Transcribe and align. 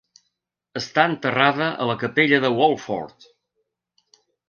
Està 0.81 1.03
enterrada 1.09 1.69
a 1.85 1.89
la 1.91 1.99
capella 2.07 2.43
de 2.47 2.53
Wolford. 2.59 3.33